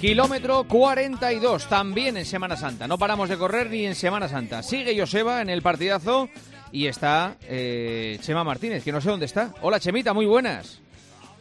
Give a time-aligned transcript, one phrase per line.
[0.00, 2.88] Kilómetro 42, también en Semana Santa.
[2.88, 4.62] No paramos de correr ni en Semana Santa.
[4.62, 6.30] Sigue Joseba en el partidazo
[6.72, 9.52] y está eh, Chema Martínez, que no sé dónde está.
[9.60, 10.80] Hola Chemita, muy buenas.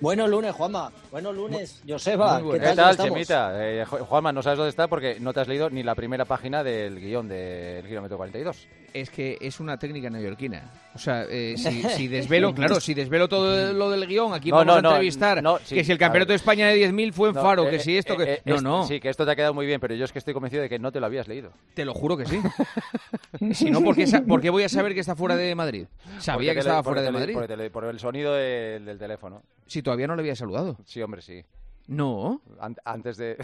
[0.01, 0.91] Buenos lunes, Juanma.
[1.11, 2.41] Buenos lunes, Joseba.
[2.41, 3.51] ¿Qué tal, ¿Qué tal Chemita?
[3.55, 6.63] Eh, Juanma, no sabes dónde está porque no te has leído ni la primera página
[6.63, 8.65] del guion del kilómetro 42.
[8.93, 10.71] Es que es una técnica neoyorquina.
[10.95, 14.79] O sea, eh, si, desvelo, claro, si desvelo todo lo del guion, aquí vamos a
[14.79, 17.97] entrevistar que si el campeonato de España de 10.000 fue en Faro, que eh, si
[17.97, 18.41] esto, que...
[18.45, 18.87] no, no.
[18.87, 20.69] Sí, que esto te ha quedado muy bien, pero yo es que estoy convencido de
[20.69, 21.51] que no te lo habías leído.
[21.73, 22.39] Te lo juro que sí.
[23.53, 25.87] si no, ¿por qué, voy a saber que está fuera de Madrid?
[26.19, 27.37] Sabía que estaba fuera de Madrid.
[27.71, 29.43] Por, el sonido del teléfono.
[29.69, 30.77] Si todavía no le había saludado.
[30.85, 31.43] Sí, hombre, sí.
[31.87, 32.41] No.
[32.83, 33.37] antes de...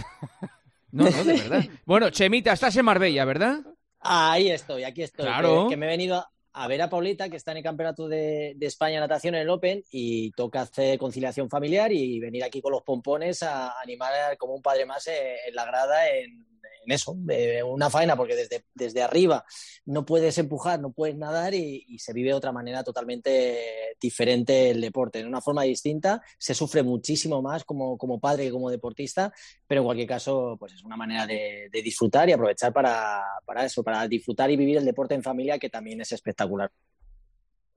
[0.92, 1.64] no, no, de verdad.
[1.86, 3.60] Bueno, Chemita, estás en Marbella, ¿verdad?
[4.00, 5.26] Ahí estoy, aquí estoy.
[5.26, 5.68] Claro.
[5.70, 8.66] Que, me he venido a, ver a Paulita, que está en el Campeonato de, de,
[8.66, 12.84] España Natación en el Open, y toca hacer conciliación familiar y venir aquí con los
[12.84, 16.46] pompones a animar como un padre más en la grada en,
[16.86, 17.18] en eso,
[17.66, 19.44] una faena, porque desde, desde arriba
[19.86, 24.82] no puedes empujar, no puedes nadar y, se vive de otra manera totalmente diferente el
[24.82, 29.34] deporte, de una forma distinta, se sufre muchísimo más como, como padre que como deportista,
[29.66, 33.84] pero en cualquier caso, pues es una manera de, disfrutar y aprovechar para, para eso,
[33.84, 36.72] para disfrutar y vivir el deporte en familia, que también es espectacular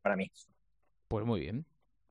[0.03, 0.31] para mí.
[1.09, 1.64] Pues muy bien.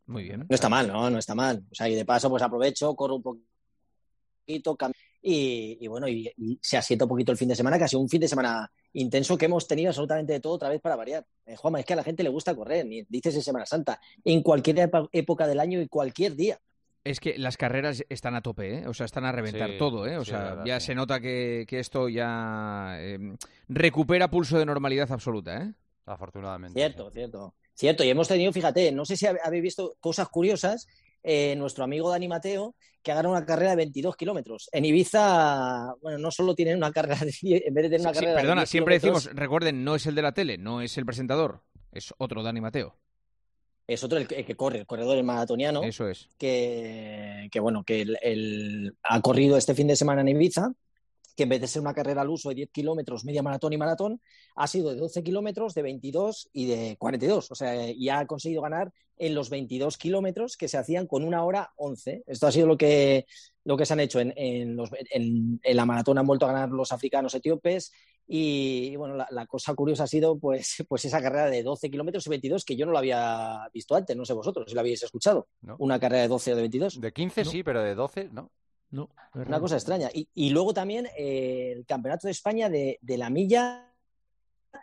[0.06, 0.46] Muy bien.
[0.48, 1.10] No está mal, ¿no?
[1.10, 1.66] No está mal.
[1.70, 6.78] O sea, y de paso, pues aprovecho, corro un poquito, cambio y, bueno, y, se
[6.78, 9.38] asienta un poquito el fin de semana, que ha sido un fin de semana intenso
[9.38, 11.26] que hemos tenido absolutamente de todo otra vez para variar.
[11.46, 14.42] Eh, Juanma, es que a la gente le gusta correr, dices en Semana Santa, en
[14.42, 16.60] cualquier época del año y cualquier día.
[17.04, 18.88] Es que las carreras están a tope, ¿eh?
[18.88, 20.18] o sea, están a reventar todo, ¿eh?
[20.18, 23.38] o sea, ya se nota que, esto ya em,
[23.70, 25.74] recupera pulso de normalidad absoluta, ¿eh?
[26.06, 26.78] Afortunadamente.
[26.78, 27.56] Cierto, cierto.
[27.74, 30.88] Cierto, y hemos tenido, fíjate, no sé si habéis visto cosas curiosas
[31.30, 32.74] eh, nuestro amigo Dani Mateo,
[33.04, 34.70] que ha una carrera de 22 kilómetros.
[34.72, 38.36] En Ibiza, bueno, no solo tienen una carrera de en vez de tener una carrera
[38.36, 42.14] Perdona, siempre decimos, recuerden, no es el de la tele, no es el presentador, es
[42.18, 42.96] otro Dani Mateo.
[43.88, 45.84] Es otro el, que corre, el corredor el maratoniano.
[45.84, 46.30] Eso es.
[46.38, 48.06] Que, bueno, que
[49.04, 50.72] ha corrido este fin de semana en Ibiza
[51.38, 53.78] que en vez de ser una carrera al uso de 10 kilómetros, media maratón y
[53.78, 54.20] maratón,
[54.56, 57.52] ha sido de 12 kilómetros, de 22 y de 42.
[57.52, 61.44] O sea, y ha conseguido ganar en los 22 kilómetros que se hacían con una
[61.44, 62.24] hora 11.
[62.26, 63.28] Esto ha sido lo que,
[63.66, 66.18] lo que se han hecho en, en, la maratón.
[66.18, 67.92] Han vuelto a ganar los africanos etíopes.
[68.28, 72.32] Y, bueno, la, cosa curiosa ha sido pues, pues esa carrera de 12 kilómetros y
[72.32, 75.48] 22 que yo no lo había visto antes, no sé vosotros si lo habéis escuchado.
[75.78, 77.00] Una carrera de 12 o de 22.
[77.00, 78.52] De 15 sí, pero de 12 no.
[78.90, 80.10] No, una cosa extraña.
[80.14, 83.94] Y, luego también eh, el Campeonato de España de, de, la milla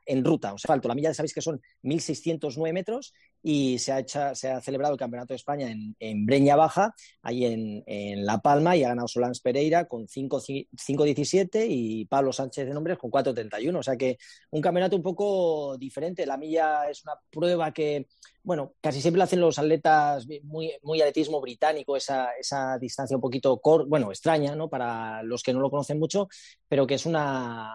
[0.04, 0.80] en ruta, o sea.
[0.84, 5.32] La milla sabéis que son 1.609 metros y se ha, se ha celebrado el Campeonato
[5.32, 10.06] de España en, Breña Baja, ahí en, La Palma, y ha ganado Solans Pereira con
[10.06, 13.78] 5.17 y Pablo Sánchez de Nombres con 4.31.
[13.78, 14.18] O sea que
[14.50, 16.26] un campeonato un poco diferente.
[16.26, 18.06] La milla es una prueba que
[18.44, 23.58] bueno, casi siempre hacen los atletas muy, muy atletismo británico, esa, esa distancia un poquito,
[23.86, 24.68] bueno, extraña, ¿no?
[24.68, 26.28] Para los que no lo conocen mucho,
[26.68, 27.72] pero que es una,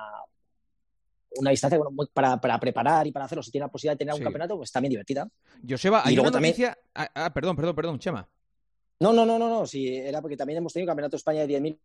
[1.38, 1.80] una distancia
[2.14, 4.72] para, para, preparar y para hacerlo, si tiene la posibilidad de tener un campeonato, pues
[4.72, 5.28] también divertida.
[5.68, 6.78] Joseba, hay una noticia...
[6.96, 8.28] Ah, ah, perdón, perdón, perdón, Chema.
[9.00, 11.78] No, no, no, no, no, sí, era porque también hemos tenido Campeonato España de 10.000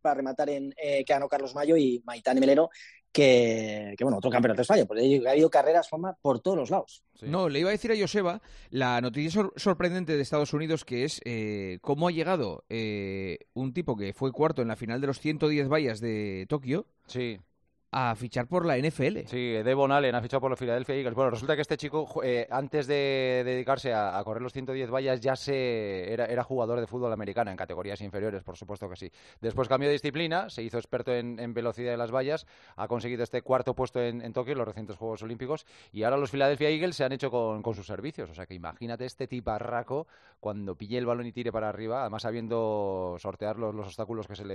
[0.00, 2.70] para rematar en eh, que ganó Carlos Mayo y Maitán Melero,
[3.12, 4.84] que, bueno, otro campeonato de España.
[4.84, 7.04] Porque ha habido carreras forma por todos los lados.
[7.20, 11.20] No, le iba a decir a Joseba la noticia sorprendente de Estados Unidos que es
[11.24, 15.20] eh, cómo ha llegado eh, un tipo que fue cuarto en la final de los
[15.20, 16.86] 110 vallas de Tokio.
[17.06, 17.38] Sí
[17.94, 19.26] a fichar por la NFL.
[19.26, 21.14] Sí, Devon Allen ha fichado por los Philadelphia Eagles.
[21.14, 25.36] Bueno, resulta que este chico, eh, antes de dedicarse a, correr los 110 vallas, ya
[25.36, 29.12] se era, era, jugador de fútbol americano en categorías inferiores, por supuesto que sí.
[29.42, 32.46] Después cambió de disciplina, se hizo experto en, velocidad de las vallas,
[32.76, 36.30] ha conseguido este cuarto puesto en, Tokio, en los recientes Juegos Olímpicos, y ahora los
[36.30, 38.30] Philadelphia Eagles se han hecho con, sus servicios.
[38.30, 40.06] O sea que imagínate este tiparraco
[40.40, 44.46] cuando pille el balón y tire para arriba, además sabiendo sortear los, obstáculos que se
[44.46, 44.54] le,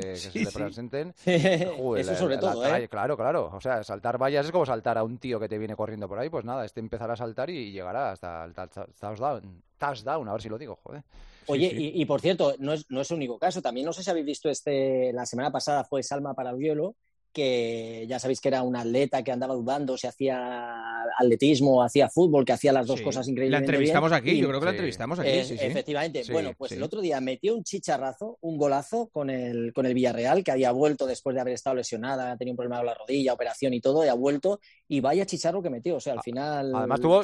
[0.53, 1.13] presenten.
[1.23, 2.87] Eso sobre todo, ¿eh?
[2.87, 3.51] Claro, claro claro.
[3.53, 6.19] O sea, saltar vallas es como saltar a un tío que te viene corriendo por
[6.19, 6.29] ahí.
[6.29, 9.63] Pues nada, este empezará a saltar y llegará hasta el touchdown.
[9.77, 11.03] Touchdown, a ver si lo digo, joder.
[11.47, 13.61] Oye, Y, por cierto, no es, no es el único caso.
[13.61, 16.95] También no sé si habéis visto este, la semana pasada fue Salma para el hielo
[17.37, 22.09] que ya sabéis que era un atleta que andaba dudando si hacía atletismo o hacía
[22.09, 25.19] fútbol, que hacía las dos cosas increíblemente La entrevistamos aquí, yo creo que la entrevistamos
[25.19, 25.29] aquí.
[25.29, 26.23] efectivamente.
[26.31, 30.43] bueno, pues el otro día metió un chicharrazo, un golazo con el, con el Villarreal,
[30.43, 33.75] que había vuelto después de haber estado lesionada, tenía un problema con la rodilla, operación
[33.75, 35.97] y todo, y ha vuelto, y vaya chicharro que metió.
[35.97, 36.73] O sea, al final.
[36.73, 37.21] Además, tuvo,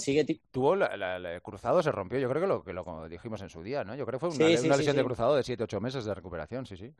[0.51, 2.19] tuvo el cruzado, se rompió.
[2.19, 3.95] Yo creo que lo, que lo dijimos en su día, ¿no?
[3.95, 6.93] Yo creo que fue una, lesión de cruzado de 7-8 meses de recuperación, sí, sí.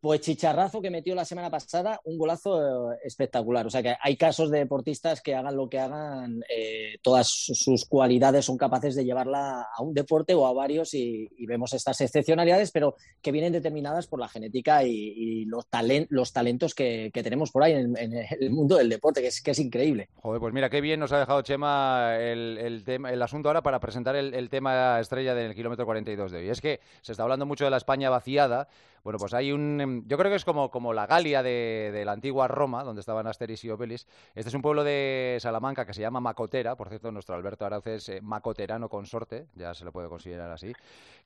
[0.00, 3.66] Pues chicharrazo que metió la semana pasada, un golazo eh, espectacular.
[3.66, 7.86] O sea que hay casos de deportistas que hagan lo que hagan, eh, todas sus
[7.86, 12.72] cualidades son capaces de llevarla a un deporte o a varios y, vemos estas excepcionalidades,
[12.72, 15.66] pero que vienen determinadas por la genética y, los,
[16.08, 19.58] los talentos que, tenemos por ahí en, el mundo del deporte, que es, que es
[19.60, 20.08] increíble.
[20.16, 23.78] Joder, pues mira, qué bien nos ha dejado Chema el, tema, el asunto ahora para
[23.78, 26.48] presentar el, el tema estrella del kilómetro 42 de hoy.
[26.48, 28.68] Es que se está hablando mucho de la España vaciada
[29.06, 29.80] bueno, pues hay un...
[29.86, 33.26] Em, yo creo que es como, como la Galia de, la antigua Roma, donde estaban
[33.26, 34.06] Asteris y Obelis.
[34.34, 36.76] Este es un pueblo de Salamanca que se llama Macotera.
[36.76, 40.72] Por cierto, nuestro Alberto Arauz es eh, macoterano consorte, ya se lo puede considerar así.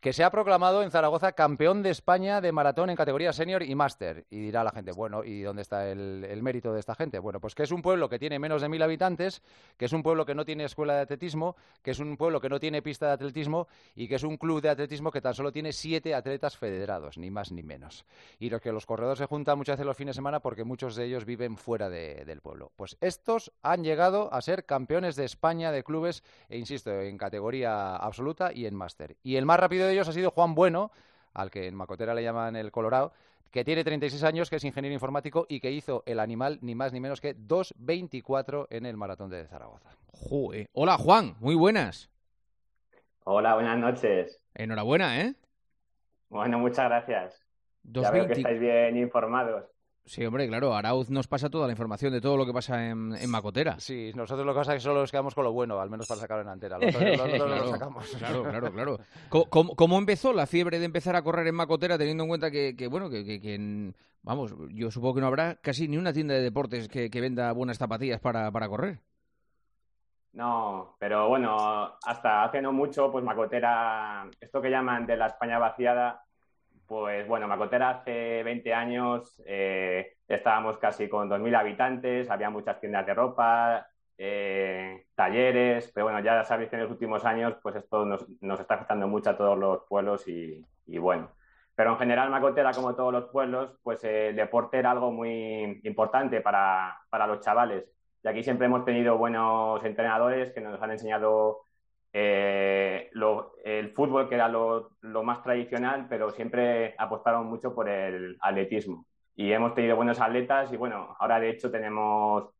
[0.01, 3.75] Que se ha proclamado en Zaragoza campeón de España de maratón en categoría senior y
[3.75, 4.27] máster.
[4.31, 7.19] Y dirá la gente, bueno, ¿y dónde está el, el mérito de esta gente?
[7.19, 9.43] Bueno, pues que es un pueblo que tiene menos de mil habitantes,
[9.77, 12.49] que es un pueblo que no tiene escuela de atletismo, que es un pueblo que
[12.49, 15.53] no tiene pista de atletismo y que es un club de atletismo que tan solo
[15.53, 18.05] tiene siete atletas federados, ni más ni menos.
[18.39, 20.97] Y los que los corredores se juntan muchas veces los fines de semana porque muchos
[20.97, 22.73] de ellos viven fuera del pueblo.
[22.76, 27.97] Pues estos han llegado a ser campeones de España de clubes, e insisto, en categoría
[27.97, 29.17] absoluta y en máster.
[29.23, 30.91] Y el más rápido de ellos ha sido Juan Bueno,
[31.32, 33.12] al que en Macotera le llaman el Colorado,
[33.50, 36.93] que tiene 36 años, que es ingeniero informático y que hizo el animal ni más
[36.93, 39.91] ni menos que 2.24 en el maratón de Zaragoza.
[40.73, 42.11] Hola Juan, muy buenas.
[43.25, 44.41] Hola, buenas noches.
[44.55, 45.35] Enhorabuena, ¿eh?
[46.29, 47.50] Bueno, muchas gracias.
[47.85, 49.65] Ya veo que estáis bien informados.
[50.11, 53.31] Sí, hombre, claro, Arauz nos pasa toda la información de todo lo que pasa en,
[53.31, 53.79] Macotera.
[53.79, 56.09] Sí, nosotros lo que pasa es que solo nos quedamos con lo bueno, al menos
[56.09, 56.79] para sacarlo en antera.
[56.81, 58.17] Lo, lo, sacamos.
[58.19, 58.99] Claro, claro, claro.
[59.29, 63.09] ¿Cómo, empezó la fiebre de empezar a correr en Macotera, teniendo en cuenta que, bueno,
[63.09, 63.93] que,
[64.23, 67.79] vamos, yo supongo que no habrá casi ni una tienda de deportes que, venda buenas
[67.79, 68.99] zapatillas para, para correr?
[70.32, 75.59] No, pero bueno, hasta hace no mucho, pues Macotera, esto que llaman de la España
[75.59, 76.25] vaciada,
[76.91, 83.07] pues bueno, Macotera hace 20 años eh, estábamos casi con 2.000 habitantes, había muchas tiendas
[83.07, 83.87] de ropa,
[84.19, 88.27] eh, talleres, pero bueno, ya sabéis que en los últimos años pues esto nos,
[88.61, 90.67] está afectando mucho a todos los pueblos y,
[90.99, 91.31] bueno.
[91.77, 96.41] Pero en general Macotera, como todos los pueblos, pues el deporte era algo muy importante
[96.41, 97.85] para, para los chavales.
[98.25, 101.61] Y aquí siempre hemos tenido buenos entrenadores que nos han enseñado
[102.12, 103.11] eh,
[103.65, 104.91] el fútbol, que era lo,
[105.23, 109.07] más tradicional, pero siempre apostaron mucho por el atletismo.
[109.37, 112.51] Y hemos tenido buenos atletas y bueno, ahora de hecho tenemos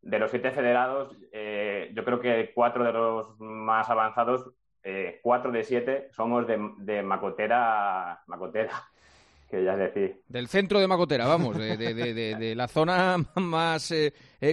[0.00, 4.50] de los siete federados, eh, yo creo que cuatro de los más avanzados,
[4.82, 8.82] eh, cuatro de siete, somos de, Macotera, Macotera,
[9.50, 10.22] que ya decir.
[10.26, 13.92] Del centro de Macotera, vamos, de, de la zona más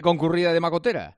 [0.01, 1.17] concurrida de Macotera.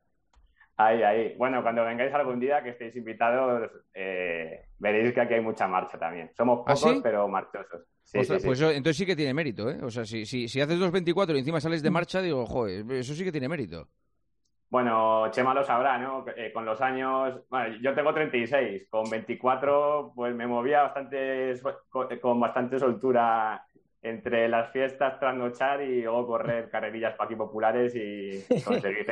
[0.82, 1.36] Ahí, ahí.
[1.38, 6.00] Bueno, cuando vengáis algún día que estéis invitados, eh, veréis que aquí hay mucha marcha
[6.00, 6.32] también.
[6.38, 7.82] Somos ¿Ah, pocos, pero marchosos.
[8.14, 9.80] pues entonces sí que tiene mérito, ¿eh?
[9.84, 13.14] O sea, si, si, si haces 2.24 y encima sales de marcha, digo, joder, eso
[13.14, 13.90] sí que tiene mérito.
[14.70, 16.24] Bueno, Chema lo sabrá, ¿no?
[16.34, 21.60] Eh, con los años, bueno, yo tengo 36, con 24 pues me movía bastante,
[22.22, 23.66] con, bastante soltura
[24.02, 29.06] entre las fiestas, trasnochar y luego correr carrerillas para aquí populares y conseguir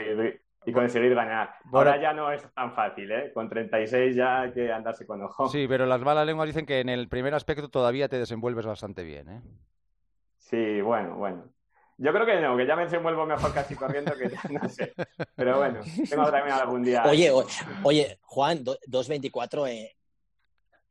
[0.68, 1.56] y conseguir ganar.
[1.72, 3.32] Ahora ya no es tan fácil, ¿eh?
[3.34, 5.48] Con 36 ya hay que andarse con ojo.
[5.48, 9.04] Sí, pero las malas lenguas dicen que en el primer aspecto todavía te desenvuelves bastante
[9.04, 9.42] bien, ¿eh?
[10.38, 11.46] Sí, bueno, bueno.
[11.98, 14.94] Yo creo que no, que ya me desenvuelvo mejor casi corriendo que no sé.
[15.36, 17.02] Pero bueno, tengo también algún día.
[17.06, 17.32] Oye,
[17.84, 19.88] oye, Juan, 224 en,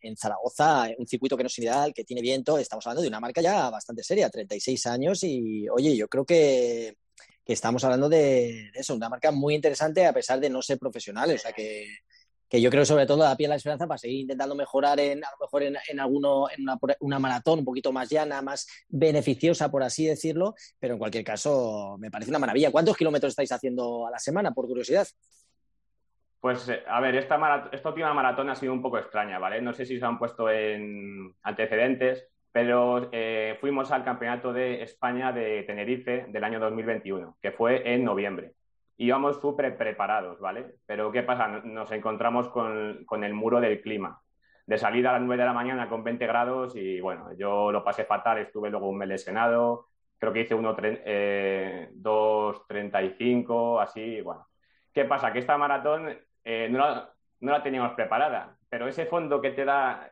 [0.01, 2.57] en Zaragoza, un circuito que no es ideal, que tiene viento.
[2.57, 5.23] Estamos hablando de una marca ya bastante seria, 36 años.
[5.23, 6.97] Y oye, yo creo que
[7.47, 11.37] que estamos hablando de, eso, una marca muy interesante a pesar de no ser profesionales.
[11.37, 11.87] O sea que,
[12.49, 15.25] que yo creo sobre todo da pie a la esperanza para seguir intentando mejorar en,
[15.25, 16.67] a lo mejor en, alguno, en
[16.99, 21.97] una, maratón un poquito más llana, más beneficiosa, por así decirlo, pero en cualquier caso
[22.01, 22.73] me parece una maravilla.
[22.73, 25.07] ¿Cuántos kilómetros estáis haciendo a la semana, por curiosidad?
[26.41, 29.63] Pues, eh, a ver, esta, esta última maratón ha sido un poco extraña, ¿vale?
[29.63, 35.31] No sé si se han puesto en antecedentes, pero eh, fuimos al Campeonato de España
[35.31, 38.55] de Tenerife del año 2021, que fue en noviembre.
[38.97, 40.77] Íbamos súper preparados, ¿vale?
[40.87, 41.49] Pero ¿qué pasa?
[41.49, 44.23] Nos encontramos con, el muro del clima.
[44.65, 47.85] De salida a las 9 de la mañana con 20 grados y bueno, yo lo
[47.85, 54.47] pasé fatal, estuve luego un mes lesionado, creo que hice uno eh, 2.35, así, bueno.
[54.95, 55.31] ¿Qué pasa?
[55.31, 56.09] Que esta maratón
[56.43, 60.11] eh, no, la, no la teníamos preparada, pero ese fondo que te da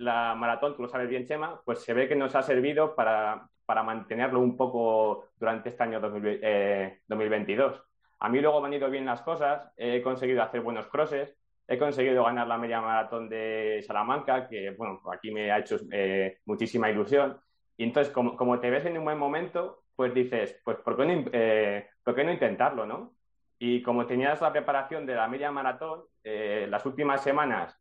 [0.00, 3.48] la maratón, tú lo sabes bien, Chema, pues se ve que nos ha servido para,
[3.84, 7.74] mantenerlo un poco durante este año 2022.
[7.74, 7.80] Eh,
[8.18, 11.36] a mí luego me han ido bien las cosas, he conseguido hacer buenos crosses,
[11.68, 16.38] he conseguido ganar la media maratón de Salamanca, que bueno, aquí me ha hecho eh,
[16.46, 17.38] muchísima ilusión.
[17.76, 21.06] Y entonces, como, como te ves en un buen momento, pues dices, pues ¿por qué
[21.06, 23.14] no, eh, ¿por qué no intentarlo, no?
[23.58, 27.79] Y como tenías la preparación de la media maratón, eh, las últimas semanas,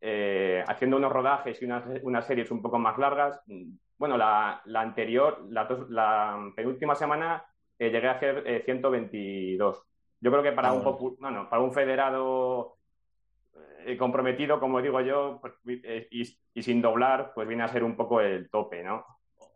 [0.00, 3.40] eh, haciendo unos rodajes y unas, unas, series un poco más largas,
[3.98, 7.44] bueno, la, la anterior, la, la, penúltima semana
[7.78, 9.82] eh, llegué a hacer 122.
[10.20, 12.76] Yo creo que para, un, bueno, para un federado
[13.98, 16.22] comprometido, como digo yo, pues, y,
[16.54, 19.04] y, sin doblar, pues viene a ser un poco el tope, ¿no?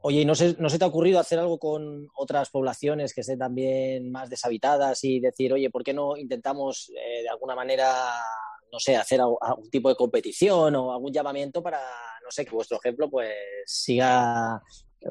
[0.07, 3.23] Oye, ¿y no se, no se te ha ocurrido hacer algo con otras poblaciones que
[3.23, 7.89] estén también más deshabitadas y decir, oye, ¿por qué no intentamos eh, de alguna manera,
[8.75, 11.79] no sé, hacer algún tipo de competición o algún llamamiento para,
[12.25, 13.33] no sé, que vuestro ejemplo pues
[13.65, 14.61] siga,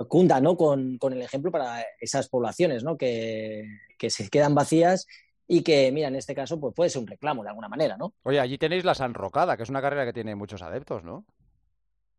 [0.10, 0.58] cunda, ¿no?
[0.58, 2.98] Con, con el ejemplo para esas poblaciones, ¿no?
[2.98, 3.66] Que,
[3.98, 5.08] que se quedan vacías
[5.48, 8.14] y que, mira, en este caso, pues puede ser un reclamo de alguna manera, ¿no?
[8.24, 11.26] Oye, allí tenéis la Sanrocada, que es una carrera que tiene muchos adeptos, ¿no?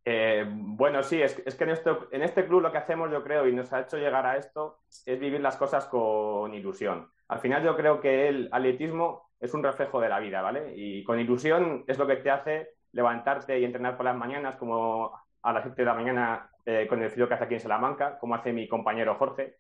[0.07, 3.23] Eh, bueno, sí, es, es que en, esto, en este club lo que hacemos, yo
[3.23, 7.11] creo, y nos ha hecho llegar a esto, es vivir las cosas con ilusión.
[7.29, 10.73] Al final yo creo que el atletismo es un reflejo de la vida, ¿vale?
[10.75, 15.13] Y con ilusión es lo que te hace levantarte y entrenar por las mañanas, como
[15.43, 18.19] a las 7 de la mañana eh, con el frío que hace aquí en Salamanca,
[18.19, 19.57] como hace mi compañero Jorge.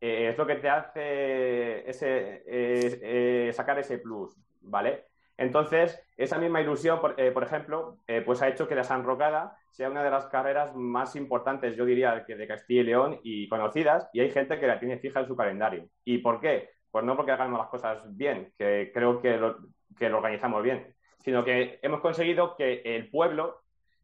[0.00, 5.04] Eh, es lo que te hace ese, eh, sacar ese plus, ¿vale?
[5.36, 7.96] Entonces, esa misma ilusión, por, ejemplo,
[8.26, 11.86] pues ha hecho que la San Rocada sea una de las carreras más importantes, yo
[11.86, 15.20] diría, que de Castilla y León y conocidas, y hay gente que la tiene fija
[15.20, 15.88] en su calendario.
[16.04, 16.68] ¿Y por qué?
[16.90, 19.56] Pues no porque hagamos las cosas bien, que creo que lo,
[19.96, 23.62] que lo organizamos bien, sino que hemos conseguido que el pueblo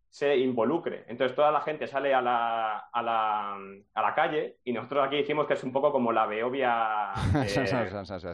[0.09, 1.05] se involucre.
[1.09, 3.59] Entonces toda la gente sale a la, a la,
[3.95, 7.13] a la calle y nosotros aquí decimos que es un poco como la Beovia
[7.45, 7.67] eh,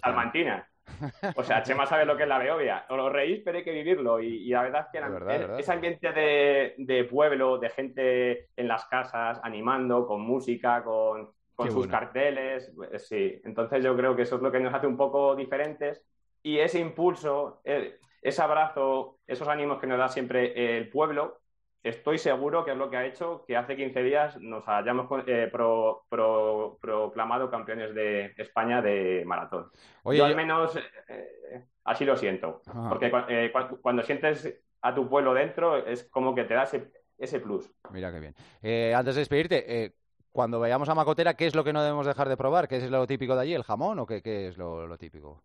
[0.00, 0.68] salmantina.
[1.37, 2.85] O sea, Chema sabe lo que es la Beovia.
[2.88, 4.21] Os reís, pero hay que vivirlo.
[4.21, 8.85] Y, la verdad es que verdad, ese ambiente de, de, pueblo, de gente en las
[8.87, 11.30] casas, animando, con música, con,
[11.62, 11.92] con sus bueno.
[11.92, 13.40] carteles, pues, sí.
[13.45, 16.02] Entonces yo creo que eso es lo que nos hace un poco diferentes.
[16.42, 21.40] Y ese impulso, ese abrazo, esos ánimos que nos da siempre el pueblo,
[21.83, 25.49] estoy seguro que es lo que ha hecho que hace 15 días nos hayamos eh,
[25.50, 29.71] pro, pro, proclamado campeones de España de maratón.
[30.04, 30.76] Oye, Yo al menos
[31.09, 32.88] eh, así lo siento, Ajá.
[32.88, 36.90] porque eh, cuando, cuando sientes a tu pueblo dentro es como que te da ese,
[37.19, 37.71] ese plus.
[37.90, 38.35] Mira qué bien.
[38.62, 39.95] Eh, antes de despedirte, eh,
[40.33, 42.67] cuando vayamos a Macotera, ¿qué es lo que no debemos dejar de probar?
[42.67, 43.55] ¿Qué es lo típico de allí?
[43.55, 45.43] ¿El jamón o qué, qué es lo, lo típico?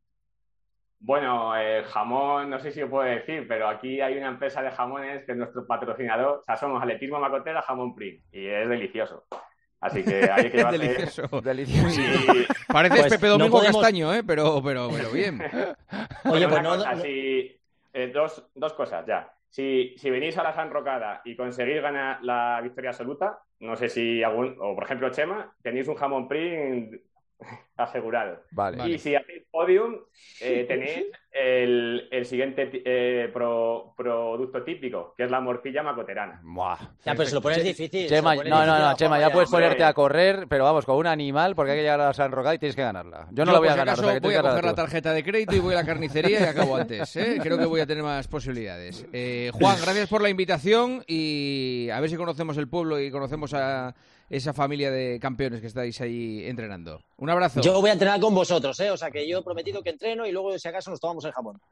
[1.00, 4.72] Bueno, el jamón, no sé si lo puedo decir, pero aquí hay una empresa de
[4.72, 6.40] jamones que es nuestro patrocinador.
[6.40, 9.26] O sea, somos Atletismo Macotera Jamón Print y es delicioso.
[9.80, 10.80] Así que hay que llevarse...
[10.80, 12.02] delicioso, delicioso.
[12.02, 12.48] Y...
[12.68, 13.82] Pareces pues Pepe Domingo no podemos...
[13.82, 14.24] Castaño, ¿eh?
[14.26, 15.40] Pero, pero, pero bien.
[16.26, 16.70] Oye, pues no...
[16.72, 17.60] Cosa, si...
[17.94, 19.32] eh, dos, dos cosas ya.
[19.50, 23.90] Si, si, venís a la San Rocada y conseguís ganar la victoria absoluta, no sé
[23.90, 26.94] si algún, o por ejemplo Chema, tenéis un jamón print
[27.78, 28.42] asegurado.
[28.52, 28.90] Vale.
[28.90, 29.98] Y si hacéis podium,
[30.42, 36.40] eh, tenéis el, el siguiente eh, pro, producto típico, que es la morcilla macoterana.
[36.44, 36.78] Buah.
[37.06, 38.08] Ya, pero se lo pones difícil.
[38.08, 39.66] Chema, no, no, difícil no, Chema, ya puedes hombre.
[39.66, 42.56] ponerte a correr, pero vamos, con un animal, porque hay que llegar a San Rocada
[42.56, 43.28] y tienes que ganarla.
[43.32, 43.90] Yo no Yo, la voy a ganar.
[43.90, 45.86] acaso, o sea, que voy a coger la tarjeta de crédito y voy a la
[45.86, 47.16] carnicería y acabo antes.
[47.16, 47.38] ¿eh?
[47.42, 49.06] Creo que voy a tener más posibilidades.
[49.14, 53.54] Eh, Juan, gracias por la invitación y a ver si conocemos el pueblo y conocemos
[53.54, 53.94] a
[54.30, 57.02] esa familia de campeones que estáis ahí entrenando.
[57.18, 57.62] Un abrazo.
[57.62, 58.92] Yo voy a entrenar con vosotros, ¿eh?
[58.92, 61.32] O sea, que yo he prometido que entreno y luego, si acaso, nos tomamos el
[61.32, 61.60] jamón.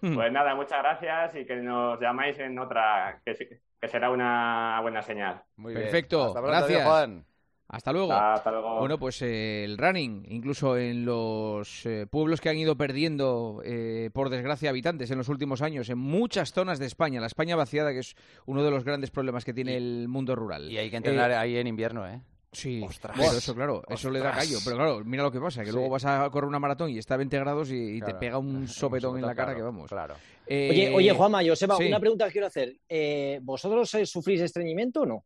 [0.00, 5.02] Pues nada, muchas gracias y que nos llamáis en otra, que, que será una buena
[5.02, 5.42] señal.
[5.56, 5.86] Muy bien.
[5.86, 6.86] Perfecto, Hasta pronto, gracias.
[6.86, 7.24] Juan.
[7.68, 8.12] Hasta luego.
[8.12, 8.78] Hasta luego.
[8.78, 14.08] Bueno, pues eh, el running, incluso en los eh, pueblos que han ido perdiendo, eh,
[14.12, 17.92] por desgracia, habitantes en los últimos años, en muchas zonas de España, la España vaciada,
[17.92, 18.14] que es
[18.46, 20.70] uno de los grandes problemas que tiene el mundo rural.
[20.70, 22.20] Y hay que entrenar Eh, ahí en invierno, ¿eh?
[22.52, 23.14] Sí, Ostras.
[23.14, 24.56] pero eso, claro, eso le da callo.
[24.64, 25.72] Pero claro, mira lo que pasa, que Sí.
[25.74, 28.14] luego vas a correr una maratón y está a 20 grados y, y Claro.
[28.14, 29.90] te pega un sopetón en la cara claro, que vamos.
[29.90, 30.14] Claro.
[30.46, 31.84] Eh, Oye, oye, Juanma, Joseba, sí.
[31.88, 32.74] una pregunta que quiero hacer.
[32.88, 35.24] Eh, ¿Vosotros sufrís estreñimiento o no?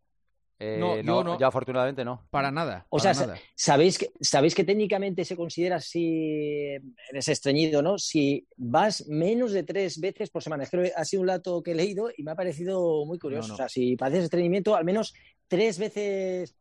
[0.65, 1.39] Eh, No, yo no.
[1.39, 2.25] Ya afortunadamente no.
[2.31, 2.87] Para nada.
[2.89, 3.41] O para sea, nada.
[3.57, 6.77] ¿sabéis que, sabéis que técnicamente se considera si
[7.11, 7.99] eres estreñido, ¿no?
[7.99, 10.63] Si vas menos de tres veces por semana.
[10.63, 13.49] Es que ha sido un dato que he leído y me ha parecido muy curioso.
[13.49, 13.55] No, no.
[13.55, 15.15] O sea, si padeces estreñimiento, al menos
[15.49, 16.55] tres veces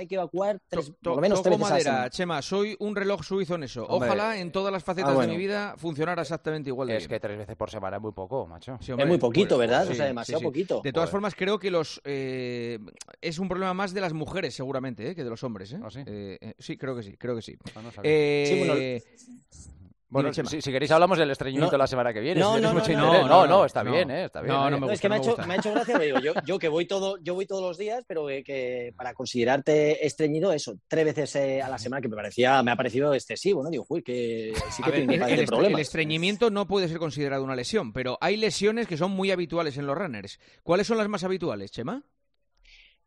[0.00, 2.10] hay que evacuar, tres, To- por lo menos toco tres veces a la madera.
[2.10, 3.84] Chema, soy un reloj suizo en eso.
[3.86, 4.08] Hombre.
[4.08, 5.32] Ojalá en todas las facetas Ah, bueno.
[5.32, 7.10] de mi vida funcionara exactamente igual de Es bien.
[7.10, 8.78] que tres veces por semana es muy poco, macho.
[8.80, 9.86] Sí, Es muy poquito, pues, ¿verdad?
[9.86, 10.44] sí, o sea, demasiado sí.
[10.44, 10.80] poquito.
[10.82, 11.12] De todas Joder.
[11.12, 12.78] formas, creo que los eh,
[13.20, 15.14] es un problema más de las mujeres, seguramente, ¿eh?
[15.14, 15.72] que de los hombres.
[15.72, 15.80] ¿eh?
[15.84, 16.00] ¿Ah, sí?
[16.06, 17.56] Eh, eh, sí, creo que sí, creo que sí.
[17.74, 17.90] Ah, no.
[18.02, 19.79] Eh, Sí, bueno,
[20.10, 21.78] Bueno, si, si queréis hablamos del estreñimiento No.
[21.78, 22.40] la semana que viene.
[22.40, 23.92] No, si no, mucho no, no, no, está no.
[23.92, 24.24] bien, ¿eh?
[24.24, 24.52] Está bien.
[24.52, 26.04] No, no me No, es que me ha, gusta, hecho, me ha hecho gracia, pero
[26.04, 29.14] digo, yo, yo que voy todo, yo voy todos los días, pero que, que para
[29.14, 33.14] considerarte estreñido, eso, tres veces eh, a la semana, que me parecía, me ha parecido
[33.14, 33.70] excesivo, ¿no?
[33.70, 37.92] Digo, uy, que sí que tiene el, el estreñimiento no puede ser considerado una lesión,
[37.92, 40.40] pero hay lesiones que son muy habituales en los runners.
[40.64, 42.02] ¿Cuáles son las más habituales, Chema?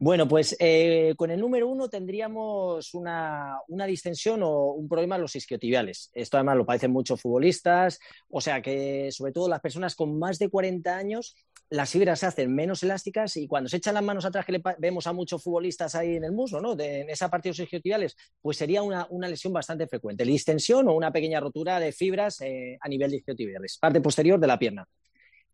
[0.03, 3.57] Bueno, pues eh, con el número uno tendríamos una,
[3.88, 6.12] distensión o un problema en los isquiotibiales.
[6.13, 10.39] Esto además lo padecen muchos futbolistas, o sea que sobre todo las personas con más
[10.39, 11.38] de 40 años,
[11.69, 14.62] las fibras se hacen menos elásticas y cuando se echan las manos atrás, que le
[14.77, 16.75] vemos a muchos futbolistas ahí en el muslo, ¿no?
[16.75, 20.25] De- en esa parte de los isquiotibiales, pues sería una, lesión bastante frecuente.
[20.25, 24.48] Distensión o una pequeña rotura de fibras eh, a nivel de isquiotibiales, parte posterior de
[24.48, 24.86] la pierna.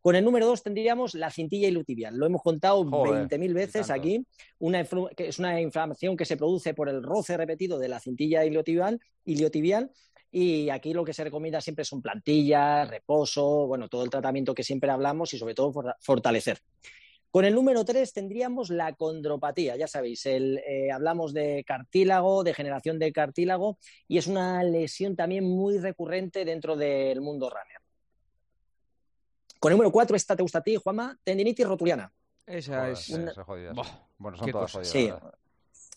[0.02, 2.16] Con el número dos tendríamos la cintilla ilutibial.
[2.18, 3.94] Lo hemos contado Joder, 20.000 veces tanto.
[3.94, 4.26] aquí.
[4.60, 8.46] Una, que es una inflamación que se produce por el roce repetido de la cintilla
[8.46, 9.92] iliotibial, iliotibial.
[10.32, 14.64] Y aquí lo que se recomienda siempre son plantillas, reposo, bueno, todo el tratamiento que
[14.64, 16.60] siempre hablamos y sobre todo for- fortalecer.
[17.32, 22.54] Con el número 3 tendríamos la condropatía, ya sabéis, el, eh, hablamos de cartílago, de
[22.56, 23.78] generación de cartílago,
[24.08, 27.78] y es una lesión también muy recurrente dentro del mundo runner.
[29.60, 32.12] Con el número 4, esta te gusta a ti, Juanma, tendinitis rotuliana.
[32.46, 33.10] Esa Joder, es...
[33.10, 33.42] una- sí.
[34.18, 34.92] Bueno, son todas jodidas.
[34.92, 35.10] Sí,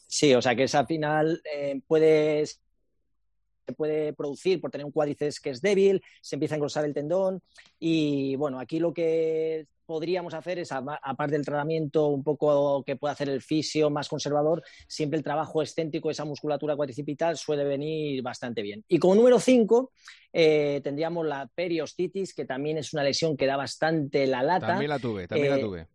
[0.06, 4.92] sí, o sea que esa al final eh, puede, se puede producir por tener un
[4.92, 7.40] cuádriceps que es débil, se empieza a engrosar el tendón
[7.78, 13.12] y bueno, aquí lo que podríamos hacer es, aparte del tratamiento un poco que puede
[13.12, 18.22] hacer el fisio más conservador, siempre el trabajo excéntrico de esa musculatura cuadricipital suele venir
[18.22, 18.84] bastante bien.
[18.88, 19.90] Y como número 5
[20.32, 24.66] tendríamos la periostitis, que también es una lesión que da bastante la lata.
[24.68, 25.86] También la tuve, también la Eh, tuve.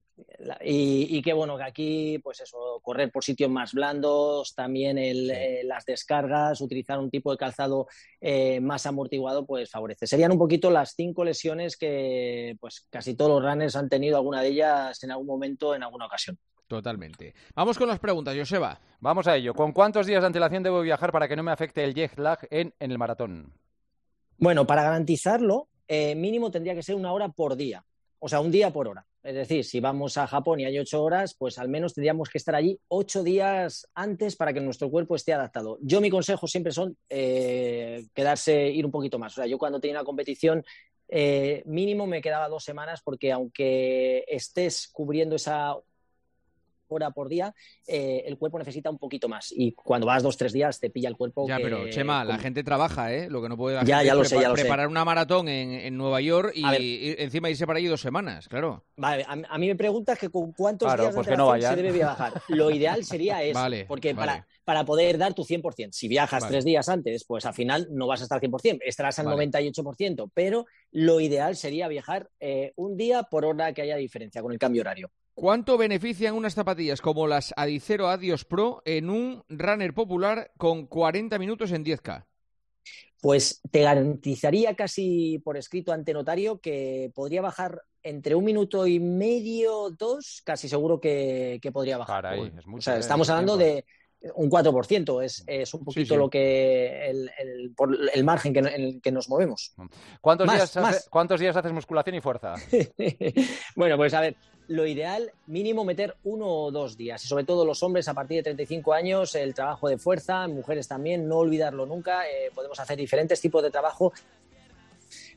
[0.64, 5.28] Y, y que bueno, que aquí, pues eso, correr por sitios más blandos, también el,
[5.28, 5.32] Sí.
[5.32, 7.86] eh, las descargas, utilizar un tipo de calzado
[8.20, 10.08] eh, más amortiguado, pues favorece.
[10.08, 14.42] Serían un poquito las cinco lesiones que pues casi todos los runners han tenido alguna
[14.42, 16.38] de ellas en algún momento, en alguna ocasión.
[16.68, 17.34] Totalmente.
[17.56, 18.80] Vamos con las preguntas, Joseba.
[19.00, 19.54] Vamos a ello.
[19.54, 22.40] ¿Con cuántos días de antelación debo viajar para que no me afecte el jet lag
[22.50, 23.54] en, en el maratón?
[24.38, 27.84] Bueno, para garantizarlo, eh, mínimo tendría que ser una hora por día,
[28.20, 29.06] o sea, un día por hora.
[29.24, 32.38] Es decir, si vamos a Japón y hay ocho horas, pues al menos tendríamos que
[32.38, 35.78] estar allí ocho días antes para que nuestro cuerpo esté adaptado.
[35.82, 39.34] Yo mi consejo siempre son eh, quedarse, ir un poquito más.
[39.34, 40.64] O sea, yo cuando tenía una competición
[41.10, 45.76] eh, mínimo me quedaba dos semanas porque aunque estés cubriendo esa
[46.96, 47.54] hora por día,
[47.86, 49.52] eh, el cuerpo necesita un poquito más.
[49.56, 51.48] Y cuando vas dos, tres días te pilla el cuerpo.
[51.48, 53.30] Ya, que- pero Chema, la gente trabaja, ¿eh?
[53.30, 54.62] Lo que no puede la Ya, gente ya es lo sé, prepa- ya lo sé.
[54.64, 56.82] preparar una maratón en, en Nueva York y, A ver.
[56.82, 58.86] y encima irse para allí dos semanas, claro.
[58.96, 61.52] Vale, a, a mí me preguntas que con cuántos Claro, días de pues que no
[61.52, 62.34] antelación se debe viajar.
[62.50, 64.32] Lo ideal sería eso, Vale, porque vale.
[64.32, 66.52] Para, para poder dar tu 100%, si viajas Vale.
[66.54, 69.48] tres días antes, pues al final no vas a estar 100%, estarás al Vale.
[69.48, 74.52] 98%, pero lo ideal sería viajar eh, un día por hora que haya diferencia con
[74.52, 75.10] el cambio horario.
[75.38, 81.38] ¿Cuánto benefician unas zapatillas como las Adicero Adios Pro en un runner popular con 40
[81.38, 82.26] minutos en 10K?
[83.22, 89.00] Pues te garantizaría casi por escrito ante notario que podría bajar entre un minuto y
[89.00, 92.24] medio, dos, casi seguro que, que podría bajar.
[92.24, 93.02] Caray, es mucho, o sea, ¿eh?
[93.02, 93.76] estamos hablando tiempo.
[93.76, 93.86] de
[94.36, 96.18] un 4%, es, es un poquito sí.
[96.20, 99.74] lo que el, el- por el margen que, en el que nos movemos.
[100.22, 100.96] ¿Cuántos, Más, días más.
[100.98, 102.56] hace- ¿Cuántos días haces musculación y fuerza?
[103.76, 104.36] bueno, pues a ver,
[104.68, 107.24] lo ideal, mínimo meter uno o dos días.
[107.24, 110.88] Y sobre todo los hombres a partir de 35 años, el trabajo de fuerza, mujeres
[110.88, 112.28] también, no olvidarlo nunca.
[112.28, 114.12] eh, podemos hacer diferentes tipos de trabajo,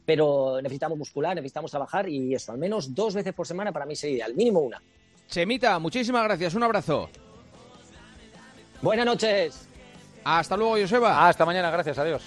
[0.04, 3.94] pero necesitamos muscular, necesitamos trabajar y eso, al menos dos veces por semana para mí
[3.94, 4.82] sería ideal, mínimo una.
[5.28, 7.08] Chemita, muchísimas gracias, un abrazo.
[8.82, 9.68] Buenas noches.
[10.24, 11.28] Hasta luego, Joseba.
[11.28, 12.22] Hasta mañana, gracias, adiós.